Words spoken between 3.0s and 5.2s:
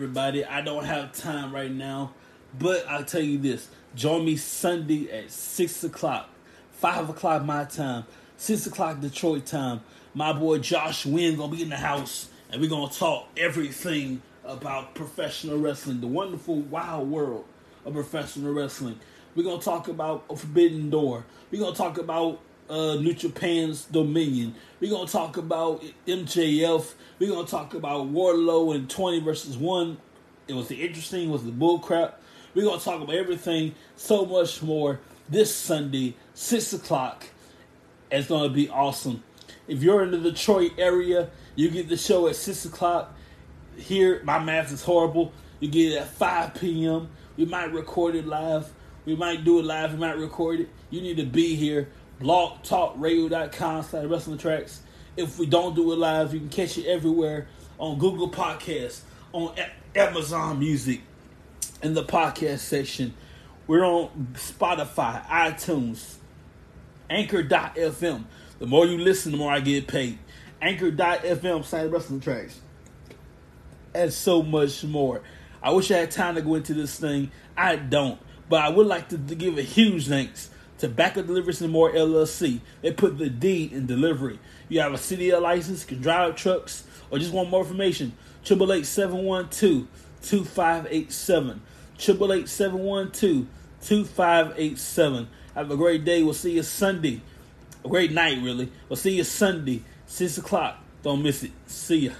tell you this. Join me Sunday